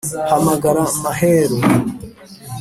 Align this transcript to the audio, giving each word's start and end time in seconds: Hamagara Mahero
Hamagara 0.29 0.81
Mahero 1.03 1.57